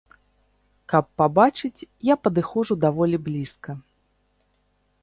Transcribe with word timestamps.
Каб 0.93 1.05
пабачыць, 1.21 1.87
я 2.09 2.15
падыходжу 2.29 2.79
даволі 2.87 3.17
блізка. 3.29 3.71